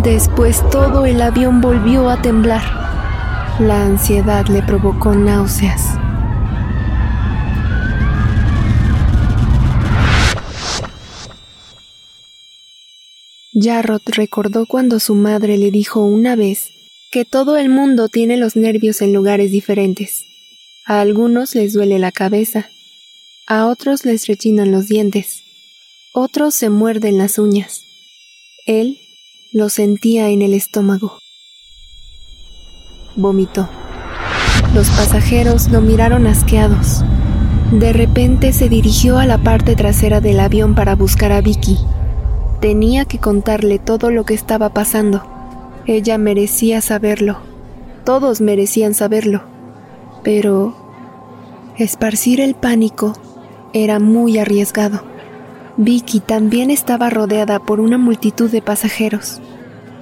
Después 0.03 0.67
todo 0.69 1.05
el 1.05 1.21
avión 1.21 1.61
volvió 1.61 2.09
a 2.09 2.21
temblar. 2.21 2.61
La 3.59 3.85
ansiedad 3.85 4.45
le 4.47 4.61
provocó 4.63 5.13
náuseas. 5.13 5.97
Jarrod 13.53 14.01
recordó 14.05 14.65
cuando 14.67 14.99
su 14.99 15.15
madre 15.15 15.57
le 15.57 15.71
dijo 15.71 16.01
una 16.01 16.35
vez 16.35 16.71
que 17.11 17.25
todo 17.25 17.57
el 17.57 17.69
mundo 17.69 18.07
tiene 18.07 18.37
los 18.37 18.55
nervios 18.55 19.01
en 19.01 19.13
lugares 19.13 19.51
diferentes. 19.51 20.25
A 20.85 21.01
algunos 21.01 21.55
les 21.55 21.73
duele 21.73 21.97
la 21.97 22.11
cabeza, 22.11 22.69
a 23.47 23.65
otros 23.65 24.05
les 24.05 24.27
rechinan 24.27 24.71
los 24.71 24.87
dientes, 24.87 25.43
otros 26.13 26.53
se 26.53 26.69
muerden 26.69 27.17
las 27.17 27.39
uñas. 27.39 27.81
Él 28.67 28.99
lo 29.51 29.69
sentía 29.69 30.29
en 30.29 30.43
el 30.43 30.53
estómago. 30.53 31.17
Vomitó. 33.15 33.67
Los 34.75 34.89
pasajeros 34.91 35.69
lo 35.69 35.81
miraron 35.81 36.27
asqueados. 36.27 37.03
De 37.71 37.93
repente 37.93 38.53
se 38.53 38.69
dirigió 38.69 39.17
a 39.17 39.25
la 39.25 39.39
parte 39.39 39.75
trasera 39.75 40.21
del 40.21 40.39
avión 40.39 40.75
para 40.75 40.95
buscar 40.95 41.31
a 41.31 41.41
Vicky. 41.41 41.77
Tenía 42.59 43.05
que 43.05 43.19
contarle 43.19 43.79
todo 43.79 44.11
lo 44.11 44.25
que 44.25 44.33
estaba 44.33 44.69
pasando. 44.69 45.23
Ella 45.85 46.17
merecía 46.17 46.81
saberlo. 46.81 47.37
Todos 48.03 48.41
merecían 48.41 48.93
saberlo. 48.93 49.43
Pero 50.23 50.75
esparcir 51.77 52.41
el 52.41 52.55
pánico 52.55 53.13
era 53.71 53.99
muy 53.99 54.37
arriesgado. 54.37 55.01
Vicky 55.77 56.19
también 56.19 56.69
estaba 56.69 57.09
rodeada 57.09 57.59
por 57.59 57.79
una 57.79 57.97
multitud 57.97 58.51
de 58.51 58.61
pasajeros. 58.61 59.39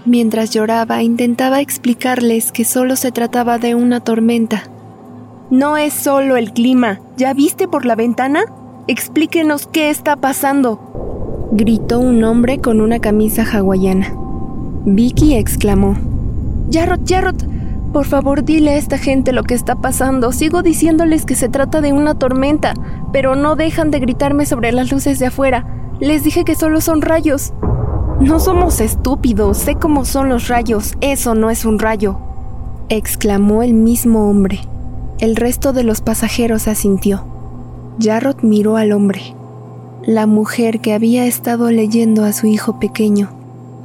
Mientras 0.06 0.50
lloraba, 0.50 1.04
intentaba 1.04 1.62
explicarles 1.62 2.52
que 2.52 2.66
solo 2.66 2.96
se 2.96 3.12
trataba 3.12 3.60
de 3.60 3.76
una 3.76 4.00
tormenta. 4.00 4.64
No 5.52 5.78
es 5.78 5.94
solo 5.94 6.38
el 6.38 6.54
clima. 6.54 7.02
¿Ya 7.18 7.34
viste 7.34 7.68
por 7.68 7.86
la 7.86 7.96
ventana? 7.96 8.46
Explíquenos 8.88 9.68
qué 9.68 9.92
está 9.92 10.16
pasando 10.16 10.87
gritó 11.52 12.00
un 12.00 12.24
hombre 12.24 12.60
con 12.60 12.82
una 12.82 13.00
camisa 13.00 13.44
hawaiana. 13.44 14.14
Vicky 14.86 15.36
exclamó, 15.36 15.96
Jarrod, 16.72 17.02
Jarrod, 17.06 17.44
por 17.94 18.06
favor 18.06 18.44
dile 18.44 18.72
a 18.72 18.78
esta 18.78 18.98
gente 18.98 19.32
lo 19.32 19.44
que 19.44 19.54
está 19.54 19.76
pasando. 19.76 20.32
Sigo 20.32 20.62
diciéndoles 20.62 21.26
que 21.26 21.36
se 21.36 21.50
trata 21.50 21.82
de 21.82 21.94
una 21.94 22.16
tormenta, 22.16 22.74
pero 23.12 23.36
no 23.36 23.56
dejan 23.56 23.92
de 23.92 24.00
gritarme 24.00 24.46
sobre 24.46 24.72
las 24.72 24.92
luces 24.92 25.20
de 25.20 25.28
afuera. 25.28 25.66
Les 26.00 26.24
dije 26.24 26.44
que 26.44 26.56
solo 26.56 26.82
son 26.82 27.02
rayos. 27.02 27.54
No 28.20 28.40
somos 28.40 28.82
estúpidos, 28.82 29.58
sé 29.58 29.76
cómo 29.76 30.04
son 30.04 30.30
los 30.30 30.48
rayos, 30.48 30.96
eso 31.02 31.36
no 31.36 31.52
es 31.52 31.66
un 31.66 31.78
rayo, 31.78 32.18
exclamó 32.90 33.62
el 33.62 33.76
mismo 33.76 34.28
hombre. 34.28 34.60
El 35.20 35.36
resto 35.36 35.72
de 35.72 35.84
los 35.84 36.02
pasajeros 36.02 36.68
asintió. 36.68 37.26
Jarrod 38.00 38.42
miró 38.42 38.76
al 38.76 38.92
hombre. 38.92 39.37
La 40.08 40.26
mujer 40.26 40.80
que 40.80 40.94
había 40.94 41.26
estado 41.26 41.70
leyendo 41.70 42.24
a 42.24 42.32
su 42.32 42.48
hijo 42.48 42.80
pequeño 42.80 43.30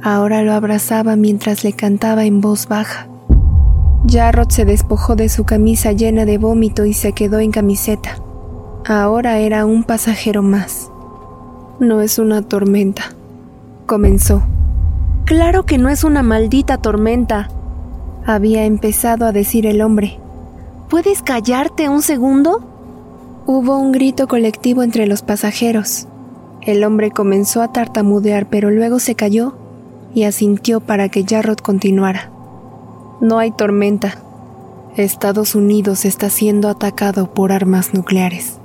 ahora 0.01 0.41
lo 0.41 0.53
abrazaba 0.53 1.17
mientras 1.17 1.65
le 1.65 1.73
cantaba 1.73 2.23
en 2.23 2.39
voz 2.39 2.69
baja. 2.69 3.09
Jarrod 4.07 4.47
se 4.47 4.63
despojó 4.63 5.17
de 5.17 5.27
su 5.27 5.43
camisa 5.43 5.91
llena 5.91 6.23
de 6.23 6.37
vómito 6.37 6.85
y 6.85 6.93
se 6.93 7.11
quedó 7.11 7.39
en 7.39 7.51
camiseta. 7.51 8.19
Ahora 8.85 9.39
era 9.39 9.65
un 9.65 9.83
pasajero 9.83 10.41
más. 10.43 10.89
No 11.81 11.99
es 11.99 12.17
una 12.17 12.41
tormenta, 12.41 13.03
comenzó. 13.85 14.43
Claro 15.25 15.65
que 15.65 15.77
no 15.77 15.89
es 15.89 16.05
una 16.05 16.23
maldita 16.23 16.77
tormenta, 16.77 17.49
había 18.25 18.63
empezado 18.63 19.25
a 19.25 19.33
decir 19.33 19.65
el 19.65 19.81
hombre. 19.81 20.21
¿Puedes 20.89 21.21
callarte 21.21 21.89
un 21.89 22.01
segundo? 22.01 22.63
Hubo 23.45 23.77
un 23.77 23.91
grito 23.91 24.29
colectivo 24.29 24.83
entre 24.83 25.05
los 25.05 25.21
pasajeros. 25.21 26.07
El 26.65 26.85
hombre 26.85 27.11
comenzó 27.11 27.61
a 27.61 27.73
tartamudear, 27.73 28.47
pero 28.47 28.71
luego 28.71 28.99
se 28.99 29.15
calló 29.15 29.53
y 30.15 30.23
asintió 30.23 30.79
para 30.79 31.09
que 31.09 31.25
Jarrod 31.27 31.57
continuara. 31.57 32.31
No 33.19 33.37
hay 33.39 33.51
tormenta. 33.51 34.17
Estados 34.95 35.55
Unidos 35.55 36.05
está 36.05 36.29
siendo 36.29 36.69
atacado 36.69 37.33
por 37.33 37.51
armas 37.51 37.93
nucleares. 37.93 38.59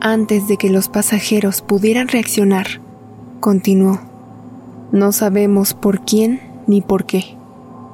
Antes 0.00 0.48
de 0.48 0.56
que 0.56 0.70
los 0.70 0.88
pasajeros 0.88 1.60
pudieran 1.60 2.08
reaccionar, 2.08 2.66
continuó. 3.40 4.00
No 4.90 5.12
sabemos 5.12 5.74
por 5.74 6.00
quién 6.00 6.40
ni 6.66 6.80
por 6.80 7.04
qué. 7.04 7.36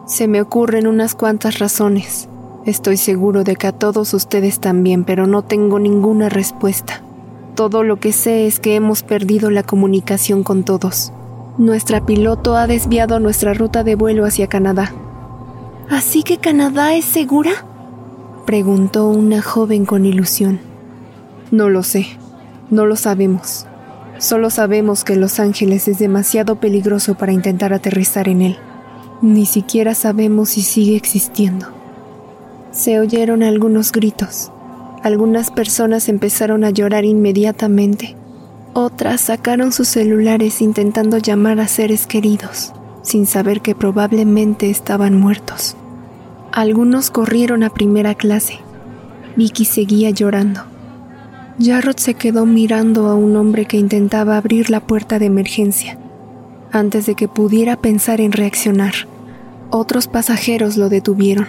Se 0.06 0.28
me 0.28 0.40
ocurren 0.40 0.86
unas 0.86 1.14
cuantas 1.14 1.58
razones. 1.58 2.28
Estoy 2.66 2.96
seguro 2.96 3.42
de 3.42 3.56
que 3.56 3.66
a 3.66 3.72
todos 3.72 4.14
ustedes 4.14 4.60
también, 4.60 5.04
pero 5.04 5.26
no 5.26 5.42
tengo 5.42 5.78
ninguna 5.78 6.28
respuesta. 6.28 7.02
Todo 7.58 7.82
lo 7.82 7.98
que 7.98 8.12
sé 8.12 8.46
es 8.46 8.60
que 8.60 8.76
hemos 8.76 9.02
perdido 9.02 9.50
la 9.50 9.64
comunicación 9.64 10.44
con 10.44 10.62
todos. 10.62 11.12
Nuestra 11.58 12.06
piloto 12.06 12.54
ha 12.54 12.68
desviado 12.68 13.18
nuestra 13.18 13.52
ruta 13.52 13.82
de 13.82 13.96
vuelo 13.96 14.24
hacia 14.24 14.46
Canadá. 14.46 14.94
¿Así 15.90 16.22
que 16.22 16.38
Canadá 16.38 16.94
es 16.94 17.04
segura? 17.04 17.50
preguntó 18.46 19.08
una 19.08 19.42
joven 19.42 19.86
con 19.86 20.06
ilusión. 20.06 20.60
No 21.50 21.68
lo 21.68 21.82
sé, 21.82 22.06
no 22.70 22.86
lo 22.86 22.94
sabemos. 22.94 23.66
Solo 24.18 24.50
sabemos 24.50 25.02
que 25.02 25.16
Los 25.16 25.40
Ángeles 25.40 25.88
es 25.88 25.98
demasiado 25.98 26.60
peligroso 26.60 27.16
para 27.16 27.32
intentar 27.32 27.72
aterrizar 27.72 28.28
en 28.28 28.42
él. 28.42 28.56
Ni 29.20 29.46
siquiera 29.46 29.96
sabemos 29.96 30.50
si 30.50 30.62
sigue 30.62 30.94
existiendo. 30.94 31.66
Se 32.70 33.00
oyeron 33.00 33.42
algunos 33.42 33.90
gritos. 33.90 34.52
Algunas 35.02 35.50
personas 35.50 36.08
empezaron 36.08 36.64
a 36.64 36.70
llorar 36.70 37.04
inmediatamente. 37.04 38.16
Otras 38.74 39.22
sacaron 39.22 39.72
sus 39.72 39.88
celulares 39.88 40.60
intentando 40.60 41.18
llamar 41.18 41.60
a 41.60 41.68
seres 41.68 42.06
queridos, 42.06 42.72
sin 43.02 43.26
saber 43.26 43.60
que 43.60 43.74
probablemente 43.74 44.70
estaban 44.70 45.18
muertos. 45.18 45.76
Algunos 46.52 47.10
corrieron 47.10 47.62
a 47.62 47.70
primera 47.70 48.14
clase. 48.14 48.58
Vicky 49.36 49.64
seguía 49.64 50.10
llorando. 50.10 50.62
Jarrod 51.60 51.96
se 51.96 52.14
quedó 52.14 52.46
mirando 52.46 53.08
a 53.08 53.14
un 53.14 53.36
hombre 53.36 53.66
que 53.66 53.76
intentaba 53.76 54.36
abrir 54.36 54.70
la 54.70 54.80
puerta 54.80 55.18
de 55.18 55.26
emergencia. 55.26 55.98
Antes 56.70 57.06
de 57.06 57.14
que 57.14 57.28
pudiera 57.28 57.76
pensar 57.76 58.20
en 58.20 58.32
reaccionar, 58.32 58.94
otros 59.70 60.06
pasajeros 60.06 60.76
lo 60.76 60.88
detuvieron. 60.88 61.46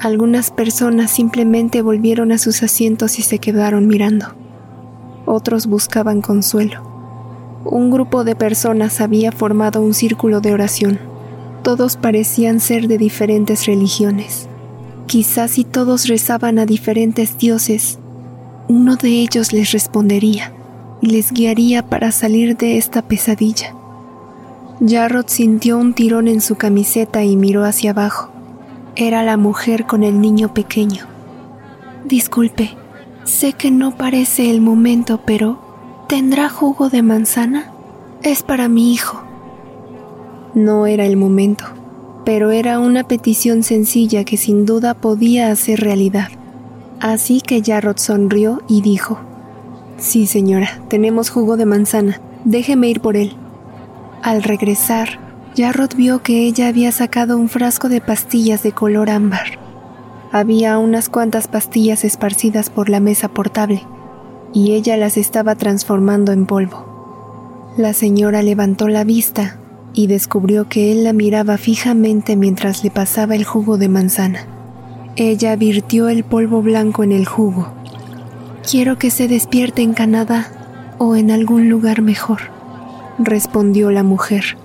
Algunas 0.00 0.50
personas 0.50 1.10
simplemente 1.10 1.80
volvieron 1.80 2.32
a 2.32 2.38
sus 2.38 2.62
asientos 2.62 3.18
y 3.18 3.22
se 3.22 3.38
quedaron 3.38 3.86
mirando. 3.86 4.34
Otros 5.24 5.66
buscaban 5.66 6.20
consuelo. 6.20 6.82
Un 7.64 7.90
grupo 7.90 8.24
de 8.24 8.36
personas 8.36 9.00
había 9.00 9.32
formado 9.32 9.80
un 9.80 9.94
círculo 9.94 10.40
de 10.40 10.52
oración. 10.52 10.98
Todos 11.62 11.96
parecían 11.96 12.60
ser 12.60 12.88
de 12.88 12.98
diferentes 12.98 13.66
religiones. 13.66 14.48
Quizás 15.06 15.52
si 15.52 15.64
todos 15.64 16.08
rezaban 16.08 16.58
a 16.58 16.66
diferentes 16.66 17.38
dioses, 17.38 17.98
uno 18.68 18.96
de 18.96 19.08
ellos 19.08 19.52
les 19.52 19.72
respondería 19.72 20.52
y 21.00 21.06
les 21.08 21.32
guiaría 21.32 21.82
para 21.82 22.12
salir 22.12 22.56
de 22.56 22.76
esta 22.76 23.02
pesadilla. 23.02 23.74
Jarrod 24.86 25.28
sintió 25.28 25.78
un 25.78 25.94
tirón 25.94 26.28
en 26.28 26.40
su 26.40 26.56
camiseta 26.56 27.24
y 27.24 27.36
miró 27.36 27.64
hacia 27.64 27.92
abajo. 27.92 28.33
Era 28.96 29.24
la 29.24 29.36
mujer 29.36 29.86
con 29.86 30.04
el 30.04 30.20
niño 30.20 30.54
pequeño. 30.54 31.06
Disculpe, 32.04 32.76
sé 33.24 33.52
que 33.52 33.72
no 33.72 33.96
parece 33.96 34.50
el 34.50 34.60
momento, 34.60 35.20
pero 35.26 35.58
¿tendrá 36.08 36.48
jugo 36.48 36.90
de 36.90 37.02
manzana? 37.02 37.72
Es 38.22 38.44
para 38.44 38.68
mi 38.68 38.92
hijo. 38.92 39.20
No 40.54 40.86
era 40.86 41.06
el 41.06 41.16
momento, 41.16 41.64
pero 42.24 42.52
era 42.52 42.78
una 42.78 43.02
petición 43.02 43.64
sencilla 43.64 44.22
que 44.22 44.36
sin 44.36 44.64
duda 44.64 44.94
podía 44.94 45.50
hacer 45.50 45.80
realidad. 45.80 46.28
Así 47.00 47.40
que 47.40 47.62
Jarrod 47.64 47.96
sonrió 47.96 48.62
y 48.68 48.80
dijo, 48.80 49.18
Sí, 49.96 50.28
señora, 50.28 50.80
tenemos 50.88 51.30
jugo 51.30 51.56
de 51.56 51.66
manzana, 51.66 52.20
déjeme 52.44 52.88
ir 52.90 53.00
por 53.00 53.16
él. 53.16 53.32
Al 54.22 54.44
regresar, 54.44 55.18
Jarrod 55.56 55.94
vio 55.94 56.20
que 56.20 56.46
ella 56.46 56.66
había 56.66 56.90
sacado 56.90 57.38
un 57.38 57.48
frasco 57.48 57.88
de 57.88 58.00
pastillas 58.00 58.64
de 58.64 58.72
color 58.72 59.08
ámbar. 59.08 59.58
Había 60.32 60.78
unas 60.78 61.08
cuantas 61.08 61.46
pastillas 61.46 62.02
esparcidas 62.02 62.70
por 62.70 62.88
la 62.88 62.98
mesa 62.98 63.28
portable, 63.28 63.86
y 64.52 64.72
ella 64.72 64.96
las 64.96 65.16
estaba 65.16 65.54
transformando 65.54 66.32
en 66.32 66.46
polvo. 66.46 67.72
La 67.76 67.92
señora 67.92 68.42
levantó 68.42 68.88
la 68.88 69.04
vista 69.04 69.58
y 69.92 70.08
descubrió 70.08 70.68
que 70.68 70.90
él 70.90 71.04
la 71.04 71.12
miraba 71.12 71.56
fijamente 71.56 72.34
mientras 72.34 72.82
le 72.82 72.90
pasaba 72.90 73.36
el 73.36 73.44
jugo 73.44 73.78
de 73.78 73.88
manzana. 73.88 74.48
Ella 75.14 75.54
virtió 75.54 76.08
el 76.08 76.24
polvo 76.24 76.62
blanco 76.62 77.04
en 77.04 77.12
el 77.12 77.26
jugo. 77.26 77.68
Quiero 78.68 78.98
que 78.98 79.12
se 79.12 79.28
despierte 79.28 79.82
en 79.82 79.94
Canadá 79.94 80.48
o 80.98 81.14
en 81.14 81.30
algún 81.30 81.68
lugar 81.68 82.02
mejor, 82.02 82.40
respondió 83.20 83.92
la 83.92 84.02
mujer. 84.02 84.56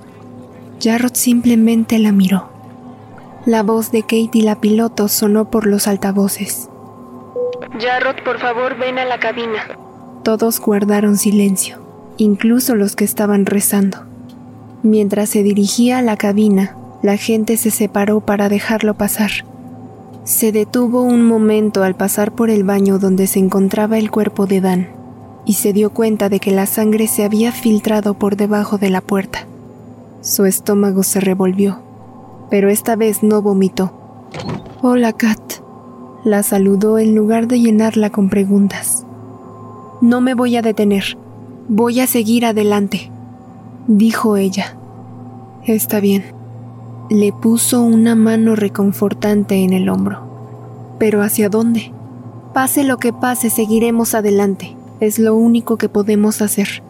Jarrod 0.79 1.13
simplemente 1.13 1.99
la 1.99 2.11
miró. 2.11 2.49
La 3.45 3.63
voz 3.63 3.91
de 3.91 4.01
Katie 4.01 4.43
la 4.43 4.61
piloto 4.61 5.07
sonó 5.07 5.49
por 5.49 5.65
los 5.65 5.87
altavoces. 5.87 6.69
Jarrod, 7.79 8.23
por 8.23 8.39
favor, 8.39 8.77
ven 8.77 8.97
a 8.97 9.05
la 9.05 9.19
cabina. 9.19 9.59
Todos 10.23 10.59
guardaron 10.59 11.17
silencio, 11.17 11.79
incluso 12.17 12.75
los 12.75 12.95
que 12.95 13.03
estaban 13.03 13.45
rezando. 13.45 13.99
Mientras 14.83 15.29
se 15.29 15.43
dirigía 15.43 15.97
a 15.97 16.01
la 16.01 16.15
cabina, 16.15 16.75
la 17.01 17.17
gente 17.17 17.57
se 17.57 17.71
separó 17.71 18.21
para 18.21 18.47
dejarlo 18.47 18.93
pasar. 18.93 19.31
Se 20.23 20.51
detuvo 20.51 21.01
un 21.01 21.25
momento 21.25 21.83
al 21.83 21.95
pasar 21.95 22.31
por 22.31 22.49
el 22.49 22.63
baño 22.63 22.99
donde 22.99 23.27
se 23.27 23.39
encontraba 23.39 23.97
el 23.97 24.11
cuerpo 24.11 24.45
de 24.45 24.61
Dan 24.61 24.89
y 25.45 25.53
se 25.53 25.73
dio 25.73 25.89
cuenta 25.89 26.29
de 26.29 26.39
que 26.39 26.51
la 26.51 26.67
sangre 26.67 27.07
se 27.07 27.23
había 27.23 27.51
filtrado 27.51 28.13
por 28.13 28.35
debajo 28.35 28.77
de 28.77 28.89
la 28.89 29.01
puerta. 29.01 29.48
Su 30.21 30.43
estómago 30.43 31.03
se 31.03 31.21
revolvió, 31.21 31.79
pero 32.49 32.69
esta 32.69 32.97
vez 32.97 33.23
no 33.23 33.41
vomitó. 33.41 33.93
Hola, 34.81 35.13
Kat. 35.13 35.39
La 36.25 36.43
saludó 36.43 36.99
en 36.99 37.15
lugar 37.15 37.47
de 37.47 37.61
llenarla 37.61 38.09
con 38.09 38.29
preguntas. 38.29 39.05
No 40.01 40.19
me 40.19 40.33
voy 40.33 40.57
a 40.57 40.61
detener. 40.61 41.17
Voy 41.69 42.01
a 42.01 42.07
seguir 42.07 42.45
adelante, 42.45 43.11
dijo 43.87 44.35
ella. 44.35 44.75
Está 45.65 46.01
bien. 46.01 46.25
Le 47.09 47.31
puso 47.31 47.81
una 47.81 48.15
mano 48.15 48.57
reconfortante 48.57 49.63
en 49.63 49.71
el 49.71 49.87
hombro. 49.87 50.97
¿Pero 50.99 51.21
hacia 51.21 51.47
dónde? 51.47 51.93
Pase 52.53 52.83
lo 52.83 52.97
que 52.97 53.13
pase, 53.13 53.49
seguiremos 53.49 54.13
adelante. 54.15 54.75
Es 54.99 55.17
lo 55.17 55.35
único 55.35 55.77
que 55.77 55.87
podemos 55.87 56.41
hacer. 56.41 56.83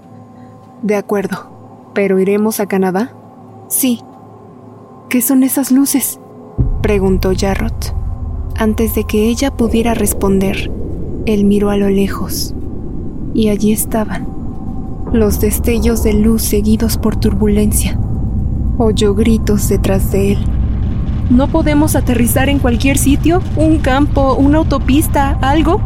De 0.82 0.96
acuerdo. 0.96 1.92
¿Pero 1.94 2.20
iremos 2.20 2.60
a 2.60 2.66
Canadá? 2.66 3.14
Sí. 3.70 4.02
¿Qué 5.08 5.22
son 5.22 5.44
esas 5.44 5.72
luces? 5.72 6.20
preguntó 6.82 7.32
Jarrott. 7.36 7.96
Antes 8.58 8.94
de 8.96 9.06
que 9.06 9.30
ella 9.30 9.52
pudiera 9.52 9.94
responder, 9.94 10.70
él 11.26 11.46
miró 11.46 11.70
a 11.70 11.78
lo 11.78 11.90
lejos. 11.90 12.54
Y 13.34 13.48
allí 13.48 13.72
estaban, 13.72 14.28
los 15.14 15.40
destellos 15.40 16.04
de 16.04 16.14
luz 16.14 16.42
seguidos 16.42 16.98
por 16.98 17.16
turbulencia 17.16 17.98
oyó 18.80 19.14
gritos 19.14 19.68
detrás 19.70 20.12
de 20.12 20.34
él. 20.34 20.38
¿No 21.30 21.48
podemos 21.48 21.96
aterrizar 21.96 22.50
en 22.50 22.60
cualquier 22.60 22.98
sitio? 22.98 23.42
¿Un 23.56 23.78
campo? 23.80 24.36
¿Una 24.36 24.60
autopista? 24.60 25.38
¿Algo? 25.42 25.82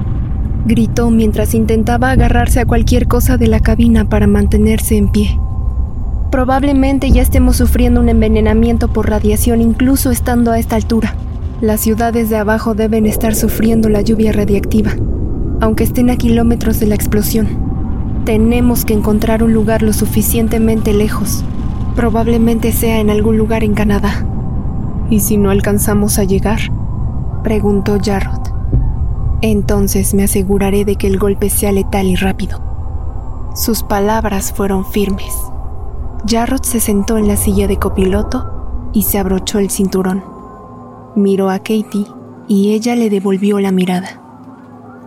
Gritó 0.65 1.09
mientras 1.09 1.53
intentaba 1.53 2.11
agarrarse 2.11 2.61
a 2.61 2.65
cualquier 2.65 3.07
cosa 3.07 3.37
de 3.37 3.47
la 3.47 3.59
cabina 3.59 4.05
para 4.05 4.27
mantenerse 4.27 4.95
en 4.95 5.09
pie. 5.09 5.39
Probablemente 6.33 7.11
ya 7.11 7.21
estemos 7.21 7.57
sufriendo 7.57 7.99
un 7.99 8.09
envenenamiento 8.09 8.87
por 8.87 9.07
radiación 9.07 9.61
incluso 9.61 10.09
estando 10.09 10.49
a 10.49 10.57
esta 10.57 10.75
altura. 10.75 11.13
Las 11.61 11.81
ciudades 11.81 12.31
de 12.31 12.37
abajo 12.37 12.73
deben 12.73 13.05
estar 13.05 13.35
sufriendo 13.35 13.87
la 13.87 14.01
lluvia 14.01 14.31
radiactiva, 14.31 14.93
aunque 15.61 15.83
estén 15.83 16.09
a 16.09 16.15
kilómetros 16.15 16.79
de 16.79 16.87
la 16.87 16.95
explosión. 16.95 17.47
Tenemos 18.25 18.83
que 18.83 18.95
encontrar 18.95 19.43
un 19.43 19.53
lugar 19.53 19.83
lo 19.83 19.93
suficientemente 19.93 20.91
lejos 20.91 21.43
Probablemente 21.95 22.71
sea 22.71 22.99
en 22.99 23.11
algún 23.11 23.37
lugar 23.37 23.63
en 23.63 23.75
Canadá. 23.75 24.25
¿Y 25.11 25.19
si 25.19 25.37
no 25.37 25.51
alcanzamos 25.51 26.17
a 26.17 26.23
llegar? 26.23 26.57
preguntó 27.43 27.99
Jarrod. 28.03 28.41
Entonces 29.43 30.15
me 30.15 30.23
aseguraré 30.23 30.83
de 30.83 30.95
que 30.95 31.05
el 31.05 31.19
golpe 31.19 31.51
sea 31.51 31.71
letal 31.71 32.07
y 32.07 32.15
rápido. 32.15 32.59
Sus 33.53 33.83
palabras 33.83 34.51
fueron 34.51 34.83
firmes. 34.83 35.52
Jarrod 36.25 36.63
se 36.63 36.79
sentó 36.79 37.17
en 37.17 37.27
la 37.27 37.35
silla 37.35 37.67
de 37.67 37.77
copiloto 37.77 38.89
y 38.93 39.03
se 39.03 39.17
abrochó 39.17 39.59
el 39.59 39.69
cinturón. 39.69 40.23
Miró 41.15 41.49
a 41.49 41.59
Katie 41.59 42.07
y 42.47 42.73
ella 42.73 42.95
le 42.95 43.09
devolvió 43.09 43.59
la 43.59 43.71
mirada. 43.71 44.21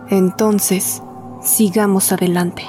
Entonces, 0.09 1.01
sigamos 1.41 2.11
adelante. 2.11 2.63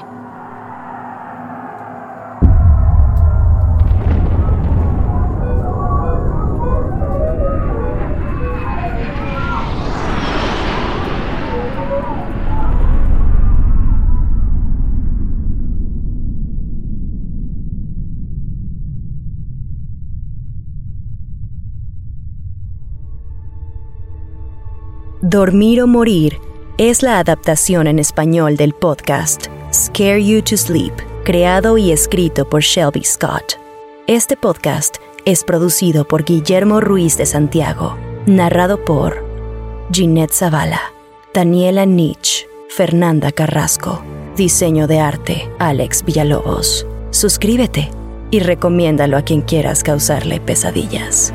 Dormir 25.30 25.82
o 25.82 25.86
Morir 25.86 26.40
es 26.78 27.02
la 27.02 27.18
adaptación 27.18 27.86
en 27.86 27.98
español 27.98 28.56
del 28.56 28.72
podcast 28.72 29.48
Scare 29.70 30.24
You 30.24 30.40
to 30.40 30.56
Sleep, 30.56 30.94
creado 31.22 31.76
y 31.76 31.92
escrito 31.92 32.48
por 32.48 32.62
Shelby 32.62 33.04
Scott. 33.04 33.56
Este 34.06 34.38
podcast 34.38 34.96
es 35.26 35.44
producido 35.44 36.08
por 36.08 36.24
Guillermo 36.24 36.80
Ruiz 36.80 37.18
de 37.18 37.26
Santiago, 37.26 37.98
narrado 38.24 38.82
por 38.86 39.22
Ginette 39.92 40.32
Zavala, 40.32 40.80
Daniela 41.34 41.84
Nietzsche, 41.84 42.46
Fernanda 42.70 43.30
Carrasco, 43.30 44.02
diseño 44.34 44.86
de 44.86 45.00
arte 45.00 45.50
Alex 45.58 46.06
Villalobos. 46.06 46.86
Suscríbete 47.10 47.90
y 48.30 48.40
recomiéndalo 48.40 49.18
a 49.18 49.22
quien 49.22 49.42
quieras 49.42 49.82
causarle 49.82 50.40
pesadillas. 50.40 51.34